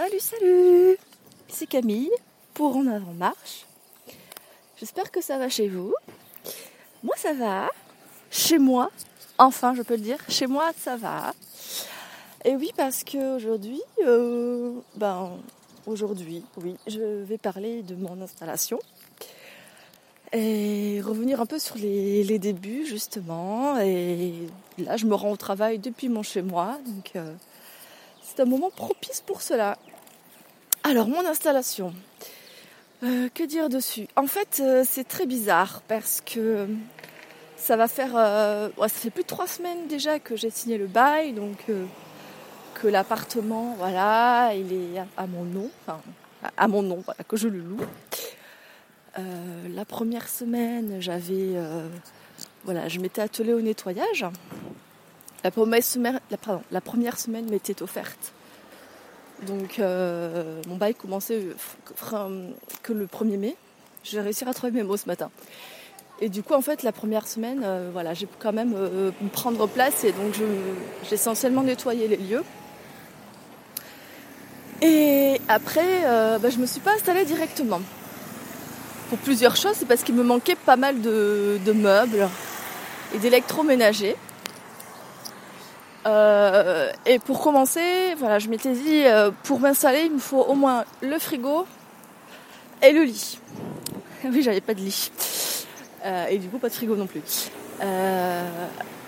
[0.00, 0.96] Salut, salut
[1.48, 2.12] C'est Camille
[2.54, 3.66] pour En Avant Marche.
[4.78, 5.92] J'espère que ça va chez vous.
[7.02, 7.68] Moi, ça va.
[8.30, 8.92] Chez moi,
[9.38, 11.34] enfin, je peux le dire, chez moi, ça va.
[12.44, 15.32] Et oui, parce qu'aujourd'hui, euh, ben,
[15.84, 18.78] aujourd'hui, oui, je vais parler de mon installation
[20.32, 23.76] et revenir un peu sur les, débuts justement.
[23.80, 24.46] Et
[24.78, 27.34] là, je me rends au travail depuis mon chez moi, donc euh,
[28.22, 29.76] c'est un moment propice pour cela.
[30.88, 31.92] Alors, mon installation.
[33.02, 34.08] Euh, que dire dessus?
[34.16, 36.66] En fait, euh, c'est très bizarre parce que
[37.56, 38.12] ça va faire.
[38.12, 41.66] ça fait plus de trois semaines déjà que j'ai signé le bail, donc
[42.80, 46.00] que l'appartement, voilà, il est à, mon nom, enfin,
[46.56, 47.80] à mon nom, voilà, que je le loue.
[49.18, 49.22] Euh,
[49.74, 51.88] la première semaine, j'avais, euh,
[52.64, 54.24] voilà, je m'étais attelée au nettoyage.
[55.42, 55.82] La première
[57.18, 58.32] semaine m'était offerte.
[59.46, 61.42] Donc euh, mon bail commençait
[62.82, 63.56] que le 1er mai.
[64.04, 65.30] Je vais réussir à trouver mes mots ce matin.
[66.20, 68.74] Et du coup, en fait, la première semaine, voilà, j'ai quand même
[69.32, 70.34] prendre place et donc
[71.08, 72.42] j'ai essentiellement nettoyé les lieux.
[74.82, 76.02] Et après,
[76.40, 77.80] bah, je me suis pas installée directement
[79.08, 79.74] pour plusieurs choses.
[79.76, 82.28] C'est parce qu'il me manquait pas mal de, meubles
[83.14, 84.16] et d'électroménagers.
[86.08, 90.54] Euh, et pour commencer, voilà, je m'étais dit, euh, pour m'installer, il me faut au
[90.54, 91.66] moins le frigo
[92.82, 93.38] et le lit.
[94.24, 95.10] oui, j'avais pas de lit.
[96.06, 97.50] Euh, et du coup, pas de frigo non plus.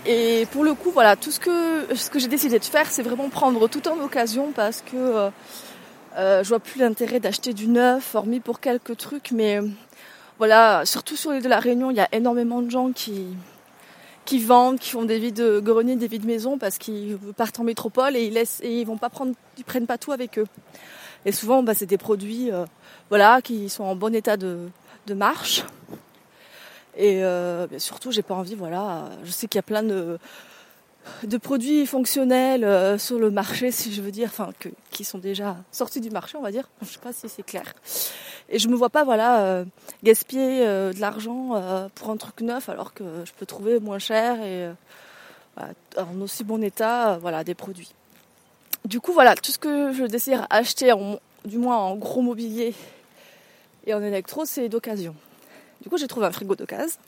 [0.07, 3.03] et pour le coup, voilà, tout ce que, ce que j'ai décidé de faire, c'est
[3.03, 5.31] vraiment prendre tout en occasion parce que
[6.17, 9.61] je vois plus l'intérêt d'acheter du neuf, hormis pour quelques trucs, mais
[10.39, 13.27] voilà, surtout sur l'île de la Réunion, il y a énormément de gens qui,
[14.31, 17.59] qui vendent, qui font des vies de grenier, des vies de maison parce qu'ils partent
[17.59, 20.39] en métropole et ils laissent et ils vont pas prendre, ils prennent pas tout avec
[20.39, 20.47] eux.
[21.25, 22.65] Et souvent, bah, c'est des produits, euh,
[23.09, 24.69] voilà, qui sont en bon état de,
[25.09, 25.65] de marche.
[26.97, 30.17] Et euh, surtout, j'ai pas envie, voilà, je sais qu'il y a plein de
[31.25, 34.51] de produits fonctionnels euh, sur le marché, si je veux dire, enfin,
[34.91, 36.69] qui sont déjà sortis du marché, on va dire.
[36.83, 37.75] Je sais pas si c'est clair.
[38.49, 39.65] Et je me vois pas, voilà, euh,
[40.03, 41.63] gaspiller euh, de l'argent
[41.95, 44.69] pour un truc neuf alors que je peux trouver moins cher et
[45.97, 47.93] en aussi bon état, voilà, des produits.
[48.85, 50.93] Du coup, voilà, tout ce que je désire acheter,
[51.45, 52.75] du moins en gros mobilier
[53.87, 55.15] et en électro, c'est d'occasion.
[55.83, 56.99] Du coup, j'ai trouvé un frigo d'occasion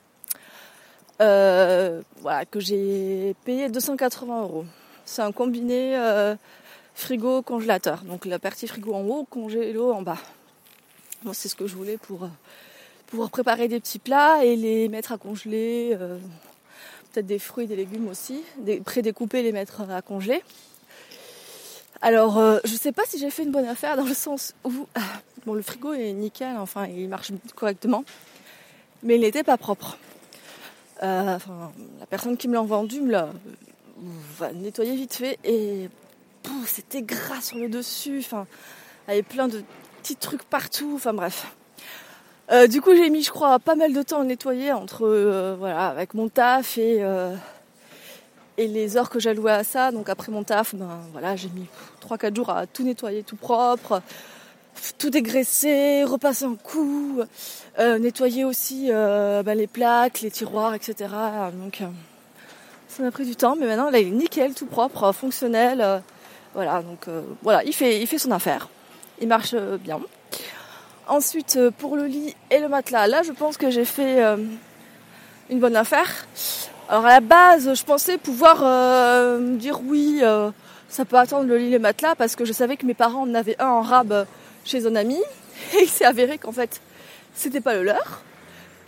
[1.21, 4.65] euh, voilà, que j'ai payé 280 euros.
[5.05, 6.35] C'est un combiné euh,
[6.95, 8.01] frigo congélateur.
[8.03, 10.17] Donc la partie frigo en haut, congélo en bas.
[11.33, 12.29] C'est ce que je voulais pour euh,
[13.07, 15.97] pouvoir préparer des petits plats et les mettre à congeler.
[17.11, 18.41] Peut-être des fruits, des légumes aussi.
[18.57, 20.43] Des, pré-découpés, les mettre à congeler.
[22.01, 24.87] Alors, je sais pas si j'ai fait une bonne affaire dans le sens où
[25.45, 28.03] bon, le frigo est nickel, enfin, il marche correctement,
[29.03, 29.97] mais il n'était pas propre.
[31.03, 31.37] Euh,
[31.99, 33.29] la personne qui me l'a vendu me l'a
[34.53, 35.89] nettoyé vite fait et
[36.65, 38.19] c'était gras sur le dessus.
[38.19, 38.47] Enfin,
[39.07, 39.63] avait plein de
[40.01, 40.93] petits trucs partout.
[40.95, 41.55] Enfin bref.
[42.51, 45.55] Euh, du coup, j'ai mis, je crois, pas mal de temps à nettoyer entre euh,
[45.57, 47.03] voilà avec mon taf et
[48.57, 49.91] et les heures que j'allouais à ça.
[49.91, 51.65] Donc après mon taf, ben voilà, j'ai mis
[52.07, 54.01] 3-4 jours à tout nettoyer, tout propre
[54.97, 57.21] tout dégraisser, repasser un coup,
[57.79, 61.09] euh, nettoyer aussi euh, bah, les plaques, les tiroirs, etc.
[61.53, 61.85] Donc euh,
[62.87, 66.01] ça m'a pris du temps, mais maintenant là il est nickel, tout propre, fonctionnel.
[66.53, 67.07] voilà, donc
[67.41, 68.69] voilà, il fait, il fait son affaire.
[69.21, 69.99] Il marche bien.
[71.07, 74.21] Ensuite, pour le lit et le matelas, là je pense que j'ai fait
[75.49, 76.27] une bonne affaire.
[76.89, 78.59] Alors à la base, je pensais pouvoir
[79.57, 80.21] dire oui,
[80.89, 83.21] ça peut attendre le lit et le matelas parce que je savais que mes parents
[83.21, 84.25] en avaient un en rab
[84.63, 85.17] chez un ami
[85.73, 86.81] et il s'est avéré qu'en fait
[87.33, 88.21] c'était pas le leur.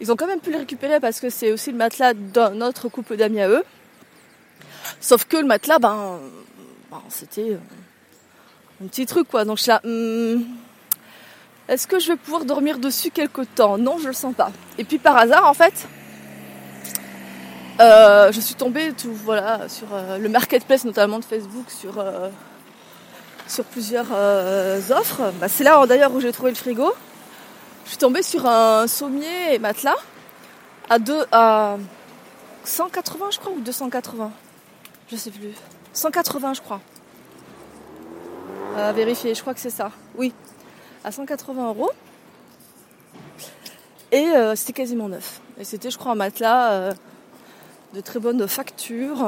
[0.02, 2.90] Ils ont quand même pu le récupérer parce que c'est aussi le matelas d'un autre
[2.90, 3.64] couple d'amis à eux.
[5.00, 6.20] Sauf que le matelas, ben,
[6.92, 7.58] ben c'était euh,
[8.84, 9.46] un petit truc quoi.
[9.46, 10.44] Donc je suis là, hmm,
[11.68, 13.78] est-ce que je vais pouvoir dormir dessus quelque temps?
[13.78, 14.52] Non, je le sens pas.
[14.78, 15.88] Et puis par hasard, en fait,
[17.80, 22.04] euh, je suis tombée tout, voilà, sur euh, le marketplace notamment de Facebook, sur
[23.48, 25.32] sur plusieurs euh, offres.
[25.40, 26.94] Bah, c'est là d'ailleurs où j'ai trouvé le frigo.
[27.86, 29.96] Je suis tombée sur un sommier et matelas
[30.90, 31.78] à, deux, à
[32.64, 34.32] 180 je crois ou 280.
[35.12, 35.54] Je sais plus.
[35.94, 36.82] 180 je crois.
[38.78, 39.92] À vérifier, je crois que c'est ça.
[40.16, 40.34] Oui.
[41.04, 41.92] À 180 euros.
[44.12, 45.42] Et euh, c'était quasiment neuf.
[45.60, 46.94] Et c'était je crois un matelas euh,
[47.94, 49.26] de très bonne facture.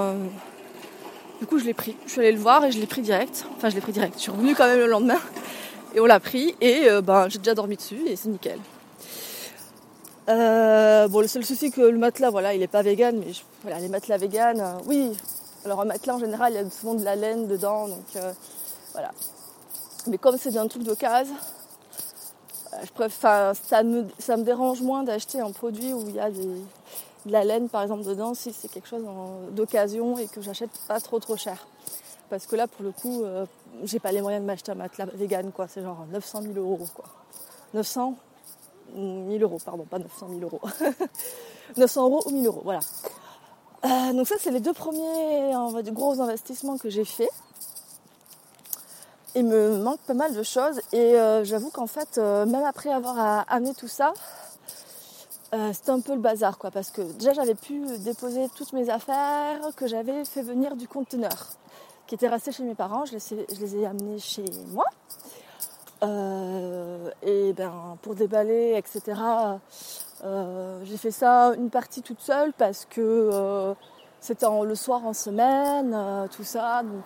[1.40, 1.96] Du coup, je l'ai pris.
[2.06, 3.46] Je suis allée le voir et je l'ai pris direct.
[3.56, 4.16] Enfin, je l'ai pris direct.
[4.16, 5.20] Je suis revenue quand même le lendemain
[5.94, 8.60] et on l'a pris et euh, ben, j'ai déjà dormi dessus et c'est nickel.
[10.30, 13.32] Euh, bon, le seul souci que le matelas, voilà, il est pas vegan, mais
[13.64, 15.14] voilà, les matelas vegan, euh, oui.
[15.66, 18.24] Alors un matelas en général, il y a souvent de la laine dedans, donc
[18.94, 19.12] voilà.
[20.08, 21.30] Mais comme c'est un truc de case,
[22.84, 26.30] je préfère, ça me, ça me dérange moins d'acheter un produit où il y a
[27.28, 29.04] de la laine par exemple dedans si c'est quelque chose
[29.52, 31.68] d'occasion et que j'achète pas trop trop cher.
[32.30, 33.24] Parce que là pour le coup,
[33.84, 35.68] j'ai pas les moyens de m'acheter un matelas vegan, quoi.
[35.68, 37.06] C'est genre 900 000 euros, quoi.
[37.74, 38.16] 900
[38.96, 40.62] 000 euros, pardon, pas 900 000 euros.
[41.78, 42.80] 900 euros ou 1000 euros, voilà.
[43.86, 45.54] Euh, donc ça, c'est les deux premiers
[45.92, 47.30] gros investissements que j'ai faits.
[49.36, 52.92] Il me manque pas mal de choses et euh, j'avoue qu'en fait, euh, même après
[52.92, 54.14] avoir amené tout ça,
[55.74, 59.60] c'était un peu le bazar quoi parce que déjà j'avais pu déposer toutes mes affaires
[59.76, 61.58] que j'avais fait venir du conteneur
[62.08, 63.06] qui étaient restés chez mes parents.
[63.06, 64.86] Je les, je les ai amenés chez moi.
[66.04, 69.20] Euh, et ben, pour déballer, etc.,
[70.24, 73.74] euh, j'ai fait ça une partie toute seule parce que euh,
[74.20, 75.96] c'était le soir en semaine,
[76.36, 76.82] tout ça.
[76.84, 77.06] Donc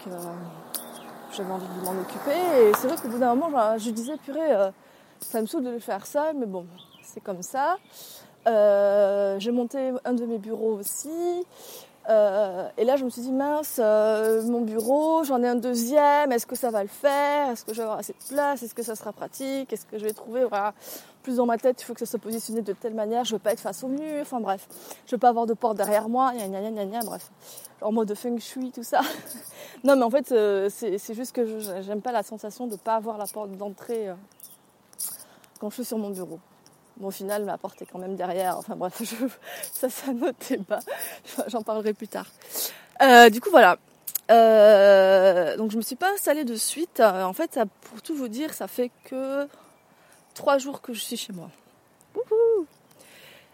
[1.34, 2.32] j'avais envie de m'en occuper.
[2.32, 4.72] Et c'est vrai qu'au bout d'un moment, je disais, purée,
[5.20, 6.66] ça me saoule de le faire seul, mais bon,
[7.04, 7.78] c'est comme ça.
[8.46, 11.46] J'ai monté un de mes bureaux aussi.
[12.10, 16.32] Euh, et là, je me suis dit, mince, euh, mon bureau, j'en ai un deuxième,
[16.32, 17.52] est-ce que ça va le faire?
[17.52, 18.64] Est-ce que je vais avoir assez de place?
[18.64, 19.72] Est-ce que ça sera pratique?
[19.72, 20.74] Est-ce que je vais trouver voilà,
[21.22, 23.40] Plus dans ma tête, il faut que ça soit positionné de telle manière, je veux
[23.40, 24.68] pas être face au mur, enfin bref,
[25.06, 27.30] je veux pas avoir de porte derrière moi, gna gna gna bref.
[27.82, 29.02] En mode feng shui, tout ça.
[29.84, 33.18] non, mais en fait, euh, c'est juste que j'aime pas la sensation de pas avoir
[33.18, 34.10] la porte d'entrée
[35.60, 36.40] quand je suis sur mon bureau.
[36.98, 38.58] Bon, au final, ma porte est quand même derrière.
[38.58, 39.02] Enfin bref,
[39.74, 40.80] ça, ça notait pas.
[41.48, 42.28] J'en parlerai plus tard.
[43.02, 43.78] Euh, du coup, voilà.
[44.30, 47.00] Euh, donc je me suis pas installée de suite.
[47.00, 49.48] Euh, en fait, pour tout vous dire, ça fait que
[50.34, 51.50] trois jours que je suis chez moi.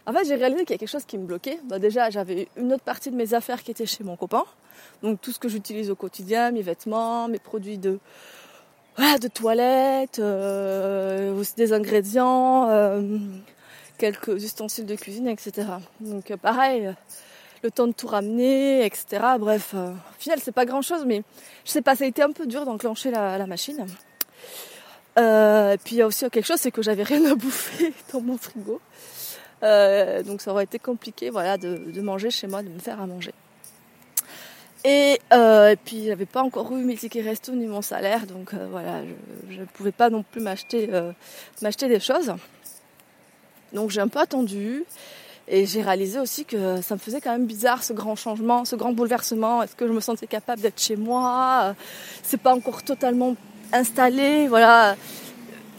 [0.06, 1.60] En fait, j'ai réalisé qu'il y a quelque chose qui me bloquait.
[1.66, 4.46] Bah, déjà, j'avais une autre partie de mes affaires qui était chez mon copain.
[5.04, 8.00] Donc tout ce que j'utilise au quotidien, mes vêtements, mes produits de
[8.98, 13.02] de toilettes, euh, aussi des ingrédients, euh,
[13.98, 15.68] quelques ustensiles de cuisine, etc.
[16.00, 16.94] Donc euh, pareil,
[17.64, 19.22] le temps de tout ramener, etc.
[19.40, 21.24] Bref, au final c'est pas grand chose, mais
[21.66, 23.86] je sais pas, ça a été un peu dur d'enclencher la, machine.
[25.18, 28.22] et puis il y a aussi quelque chose, c'est que j'avais rien à bouffer dans
[28.22, 28.82] mon frigo.
[29.62, 33.34] donc ça aurait été compliqué voilà, de manger chez moi, de me faire à manger.
[34.88, 38.68] Euh, et, puis j'avais pas encore eu mes tickets resto ni mon salaire, donc euh,
[38.70, 39.02] voilà,
[39.50, 41.12] je ne pouvais pas non plus m'acheter euh,
[41.62, 42.34] m'acheter des choses.
[43.74, 44.86] Donc j'ai un peu attendu
[45.50, 48.78] et j'ai réalisé aussi que ça me faisait quand même bizarre ce grand changement, ce
[48.78, 49.62] grand bouleversement.
[49.62, 51.76] Est-ce que je me sentais capable d'être chez moi?
[52.24, 53.36] C'est pas encore totalement
[53.74, 54.96] installé, voilà.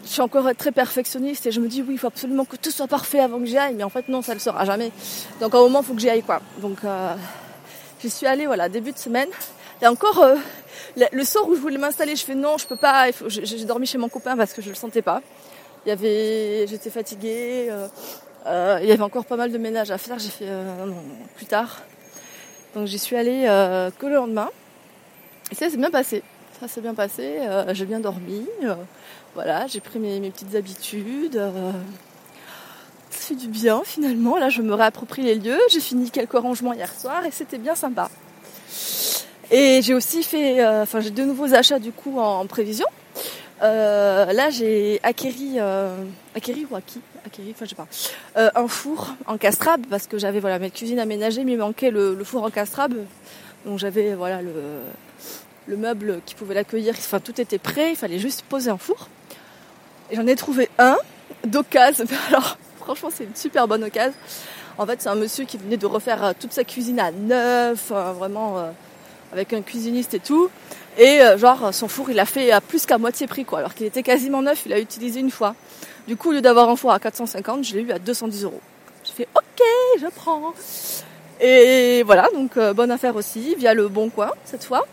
[0.05, 2.71] Je suis encore très perfectionniste et je me dis oui, il faut absolument que tout
[2.71, 4.91] soit parfait avant que j'y aille, mais en fait non, ça ne le sera jamais.
[5.41, 6.41] Donc à un moment, il faut que j'y aille quoi.
[6.61, 6.79] Donc
[8.01, 9.29] je suis allée, voilà, début de semaine.
[9.83, 10.37] Et encore, euh,
[11.13, 13.07] le soir où je voulais m'installer, je fais non, je peux pas.
[13.29, 15.23] J'ai dormi chez mon copain parce que je le sentais pas.
[15.85, 17.69] Il y avait, j'étais fatiguée.
[17.71, 17.89] Euh,
[18.47, 20.19] euh, il y avait encore pas mal de ménage à faire.
[20.19, 20.51] J'ai fait
[21.37, 21.81] plus tard.
[22.75, 23.45] Donc j'y suis allée
[23.99, 24.51] que le lendemain.
[25.51, 26.23] Et ça s'est bien passé.
[26.61, 27.39] Ça s'est bien passé.
[27.73, 28.47] j'ai bien dormi.
[29.35, 31.41] voilà, j'ai pris mes, petites habitudes
[33.29, 34.37] fait du bien finalement.
[34.37, 35.61] Là, je me réapproprie les lieux.
[35.71, 38.11] J'ai fini quelques rangements hier soir et c'était bien sympa.
[39.51, 42.87] Et j'ai aussi fait, euh, enfin, j'ai deux nouveaux achats du coup en, prévision.
[43.63, 45.95] Euh, là, j'ai acquéri, euh,
[46.35, 47.89] acquéri ou acquis, acquéri, enfin, je sais pas,
[48.37, 52.23] euh, un four encastrable parce que j'avais voilà mes cuisines aménagées, mais il manquait le,
[52.25, 53.05] four encastrable.
[53.67, 54.53] Donc j'avais voilà le,
[55.67, 56.95] le meuble qui pouvait l'accueillir.
[56.97, 57.91] Enfin, tout était prêt.
[57.91, 59.09] Il fallait juste poser un four.
[60.11, 60.97] Et j'en ai trouvé un
[61.45, 62.05] d'occasion.
[62.29, 62.59] Alors,
[62.89, 64.15] franchement, c'est une super bonne occasion.
[64.79, 67.91] En fait, c'est un monsieur qui venait de refaire euh, toute sa cuisine à neuf,
[67.91, 68.71] euh, vraiment euh,
[69.33, 70.49] avec un cuisiniste et tout.
[70.97, 73.61] Et genre, son four, il a fait à plus qu'à moitié prix, quoi.
[73.61, 75.55] Alors qu'il était quasiment neuf, il a utilisé une fois.
[76.09, 78.61] Du coup, au lieu d'avoir un four à 450, je l'ai eu à 210 euros.
[79.05, 79.63] J'ai fait OK,
[80.01, 80.53] je prends.
[81.41, 84.87] Et voilà, donc bonne affaire aussi, via le Bon Coin cette fois.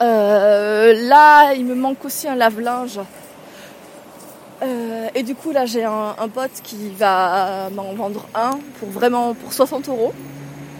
[0.00, 3.00] là, il me manque aussi un lave-linge
[4.62, 9.34] euh, et du coup là j'ai un, pote qui va m'en vendre un pour vraiment
[9.34, 10.12] pour 60 euros.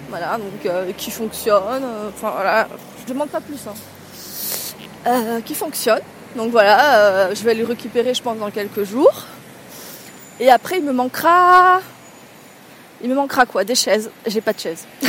[0.09, 1.85] Voilà, donc euh, qui fonctionne.
[1.85, 2.69] Euh, enfin voilà,
[3.01, 3.61] je demande pas plus.
[3.67, 5.41] Hein.
[5.45, 6.01] qui fonctionne.
[6.37, 9.27] Donc voilà, je vais le récupérer je pense dans quelques jours.
[10.41, 11.81] Et après il me manquera.
[13.03, 13.63] Il me manquera quoi?
[13.63, 14.11] Des chaises.
[14.27, 14.87] J'ai pas de chaise.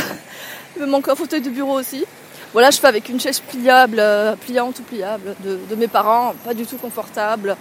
[0.76, 2.04] il me manque un fauteuil de bureau aussi.
[2.52, 6.52] Voilà, je fais avec une chaise pliable, euh, pliante ou pliable de, mes parents, pas
[6.52, 7.56] du tout confortable.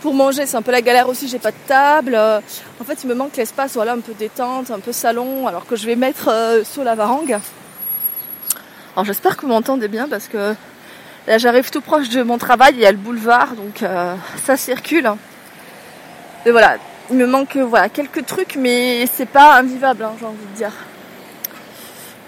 [0.00, 2.16] Pour manger, c'est un peu la galère aussi, j'ai pas de table.
[2.16, 5.76] En fait, il me manque l'espace, voilà, un peu détente, un peu salon, alors que
[5.76, 7.38] je vais mettre euh, la varangue.
[8.94, 10.54] Alors j'espère que vous m'entendez bien parce que
[11.26, 14.56] là j'arrive tout proche de mon travail, il y a le boulevard, donc euh, ça
[14.56, 15.12] circule.
[16.44, 16.78] Et voilà,
[17.10, 20.72] il me manque voilà quelques trucs, mais c'est pas invivable, hein, j'ai envie de dire.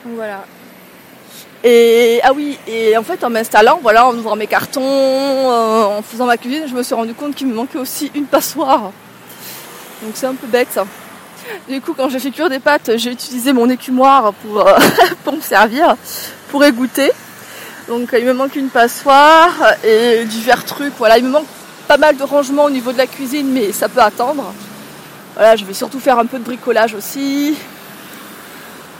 [0.04, 0.44] Donc voilà.
[1.64, 6.02] Et ah oui, et en fait en m'installant, voilà, en ouvrant mes cartons, euh, en
[6.02, 8.90] faisant ma cuisine, je me suis rendu compte qu'il me manquait aussi une passoire.
[10.02, 10.68] Donc c'est un peu bête.
[10.72, 10.84] Ça.
[11.68, 14.76] Du coup, quand j'ai fait cuire des pâtes, j'ai utilisé mon écumoire pour, euh,
[15.24, 15.96] pour me servir,
[16.50, 17.12] pour égoutter.
[17.86, 19.52] Donc il me manque une passoire
[19.84, 20.94] et divers trucs.
[20.98, 21.46] Voilà, il me manque
[21.86, 24.52] pas mal de rangements au niveau de la cuisine, mais ça peut attendre.
[25.34, 27.56] Voilà, je vais surtout faire un peu de bricolage aussi.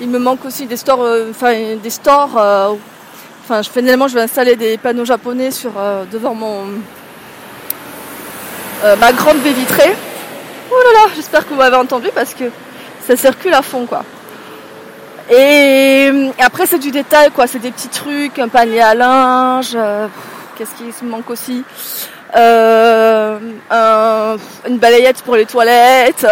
[0.00, 2.37] Il me manque aussi des stores, euh, enfin des stores.
[2.37, 2.75] Euh,
[3.44, 6.64] enfin, finalement, je vais installer des panneaux japonais sur euh, devant mon
[8.99, 9.94] ma grande baie vitrée.
[10.68, 12.44] Oh là là, j'espère que vous m'avez entendu parce que
[13.06, 14.02] ça circule à fond, quoi.
[15.30, 17.46] Et après, c'est du détail, quoi.
[17.46, 19.78] C'est des petits trucs, un panier à linge.
[20.56, 21.62] Qu'est-ce qui me manque aussi?
[22.34, 23.52] Une
[24.78, 26.26] balayette pour les toilettes.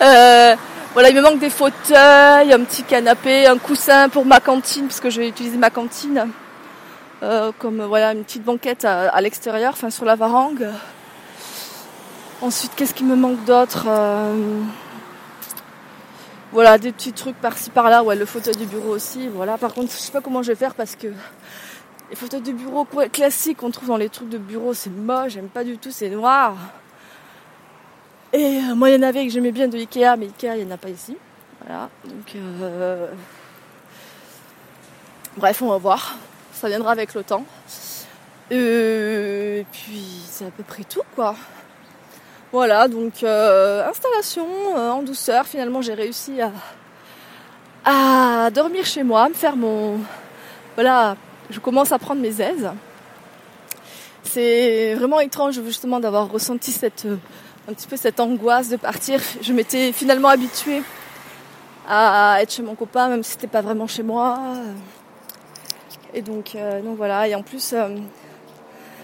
[0.92, 4.98] Voilà, il me manque des fauteuils, un petit canapé, un coussin pour ma cantine, parce
[4.98, 6.26] que je vais utiliser ma cantine
[7.22, 10.68] euh, comme voilà une petite banquette à, l'extérieur, enfin sur la varangue.
[12.42, 14.62] Ensuite, qu'est-ce qui me manque d'autre euh,
[16.50, 18.02] Voilà, des petits trucs par-ci par-là.
[18.02, 19.28] Ouais, le fauteuil du bureau aussi.
[19.28, 19.58] Voilà.
[19.58, 21.08] Par contre, je sais pas comment je vais faire parce que
[22.08, 25.32] les fauteuils du bureau classiques qu'on trouve dans les trucs de bureau, c'est moche.
[25.32, 25.90] J'aime pas du tout.
[25.92, 26.54] C'est noir.
[28.32, 30.64] Et euh, moi, il y en avait que j'aimais bien de Ikea, mais Ikea, il
[30.64, 31.16] n'y en a pas ici.
[31.64, 31.90] Voilà.
[32.04, 33.08] Donc, euh,
[35.36, 36.16] bref, on va voir.
[36.52, 37.44] Ça viendra avec le temps.
[38.52, 41.34] Euh, et puis, c'est à peu près tout, quoi.
[42.52, 44.46] Voilà, donc installation
[44.76, 45.46] en douceur.
[45.46, 46.50] Finalement, j'ai réussi à,
[47.84, 50.00] à dormir chez moi, à me faire mon.
[50.74, 51.16] Voilà,
[51.48, 52.68] je commence à prendre mes aises.
[54.24, 57.06] C'est vraiment étrange, justement, d'avoir ressenti cette
[57.70, 59.20] un petit peu cette angoisse de partir.
[59.40, 60.82] Je m'étais finalement habituée
[61.88, 64.40] à être chez mon copain, même si c'était pas vraiment chez moi.
[66.12, 67.28] Et donc, euh, donc voilà.
[67.28, 67.96] Et en plus, euh,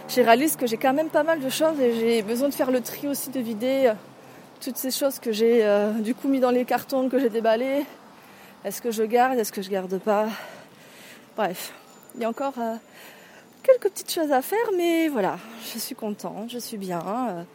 [0.09, 2.73] j'ai réalisé que j'ai quand même pas mal de choses et j'ai besoin de faire
[2.73, 3.93] le tri aussi, de vider euh,
[4.61, 5.65] toutes ces choses que j'ai
[6.01, 7.85] du coup mis dans les cartons que j'ai déballés.
[8.65, 10.27] Est-ce que je garde Est-ce que je garde pas?
[11.37, 11.73] Bref,
[12.17, 12.55] il y a encore
[13.63, 15.39] quelques petites choses à faire, mais voilà,
[15.73, 17.47] je suis contente, je suis bien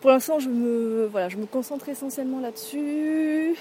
[0.00, 3.54] pour l'instant, je me, voilà, je me concentre essentiellement là-dessus.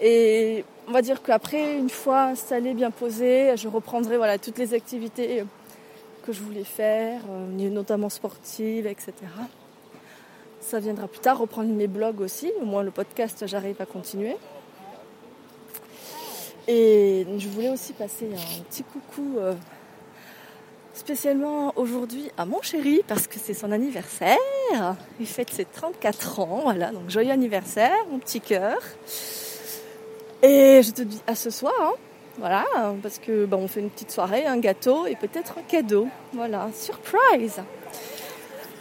[0.00, 4.74] Et on va dire qu'après, une fois installé, bien posé, je reprendrai voilà, toutes les
[4.74, 5.44] activités
[6.24, 9.12] que je voulais faire, euh, notamment sportives, etc.
[10.60, 12.50] Ça viendra plus tard, reprendre mes blogs aussi.
[12.62, 14.36] Au moins, le podcast, j'arrive à continuer.
[16.66, 19.52] Et je voulais aussi passer un petit coucou euh,
[20.94, 24.38] spécialement aujourd'hui à mon chéri parce que c'est son anniversaire.
[25.20, 28.78] Il fête ses 34 ans, voilà, donc joyeux anniversaire, mon petit cœur.
[30.42, 31.92] Et je te dis à ce soir, hein.
[32.38, 32.64] voilà,
[33.02, 37.60] parce que on fait une petite soirée, un gâteau et peut-être un cadeau, voilà, surprise.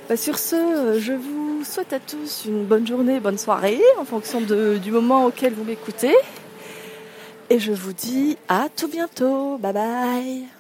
[0.09, 4.41] Bah, sur ce, je vous souhaite à tous une bonne journée, bonne soirée, en fonction
[4.41, 6.15] du moment auquel vous m'écoutez.
[7.49, 9.57] Et je vous dis à tout bientôt.
[9.57, 10.52] Bye bye.